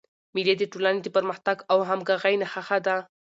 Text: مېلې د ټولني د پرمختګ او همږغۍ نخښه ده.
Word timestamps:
مېلې 0.33 0.55
د 0.57 0.63
ټولني 0.71 0.99
د 1.03 1.07
پرمختګ 1.15 1.57
او 1.71 1.77
همږغۍ 1.89 2.35
نخښه 2.41 2.77
ده. 2.85 2.95